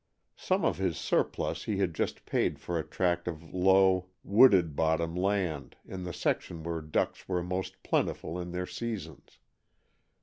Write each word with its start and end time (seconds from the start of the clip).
Some 0.35 0.65
of 0.65 0.79
his 0.79 0.97
surplus 0.97 1.65
he 1.65 1.77
had 1.77 1.93
just 1.93 2.25
paid 2.25 2.57
for 2.57 2.79
a 2.79 2.83
tract 2.83 3.27
of 3.27 3.43
low, 3.53 4.07
wooded 4.23 4.75
bottom 4.75 5.13
land, 5.15 5.75
in 5.85 6.05
the 6.05 6.11
section 6.11 6.63
where 6.63 6.81
ducks 6.81 7.27
were 7.29 7.43
most 7.43 7.83
plentiful 7.83 8.39
in 8.39 8.49
their 8.51 8.65
seasons. 8.65 9.37